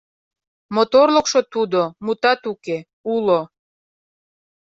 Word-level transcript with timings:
Моторлыкшо 0.75 1.41
тудо, 1.53 1.81
мутат 2.05 2.41
уке, 2.51 2.77
уло. 3.13 3.41